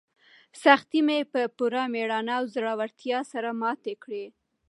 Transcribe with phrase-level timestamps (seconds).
[0.63, 4.25] سختۍ مې په پوره مېړانه او زړورتیا سره ماتې کړې.